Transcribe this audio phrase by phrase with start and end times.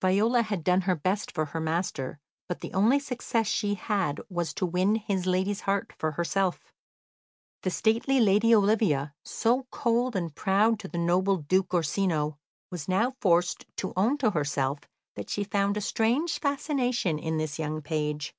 [0.00, 4.52] Viola had done her best for her master, but the only success she had was
[4.52, 6.72] to win his lady's heart for herself.
[7.62, 12.36] The stately lady Olivia, so cold and proud to the noble Duke Orsino,
[12.68, 14.80] was now forced to own to herself
[15.14, 18.34] that she found a strange fascination in this young page.